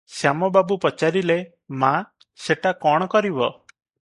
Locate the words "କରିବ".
3.17-3.55